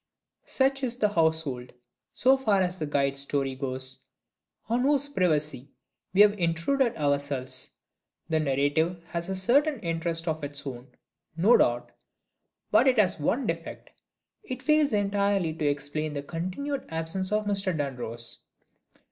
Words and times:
Such 0.47 0.81
is 0.81 0.97
the 0.97 1.09
household 1.09 1.73
(so 2.11 2.35
far 2.35 2.63
as 2.63 2.79
the 2.79 2.87
guide's 2.87 3.19
story 3.19 3.53
goes) 3.53 3.99
on 4.67 4.79
whose 4.81 5.07
privacy 5.07 5.69
we 6.11 6.21
have 6.21 6.33
intruded 6.39 6.97
ourselves! 6.97 7.69
The 8.27 8.39
narrative 8.39 9.03
has 9.09 9.29
a 9.29 9.35
certain 9.35 9.79
interest 9.81 10.27
of 10.27 10.43
its 10.43 10.65
own, 10.65 10.87
no 11.37 11.55
doubt, 11.55 11.91
but 12.71 12.87
it 12.87 12.97
has 12.97 13.19
one 13.19 13.45
defect 13.45 13.91
it 14.43 14.63
fails 14.63 14.91
entirely 14.91 15.53
to 15.53 15.67
explain 15.67 16.13
the 16.13 16.23
continued 16.23 16.87
absence 16.89 17.31
of 17.31 17.45
Mr. 17.45 17.71
Dunross. 17.77 18.39